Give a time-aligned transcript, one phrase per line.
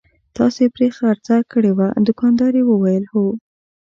[0.37, 3.25] تاسې پرې خرڅه کړې وه؟ دوکاندارې وویل: هو.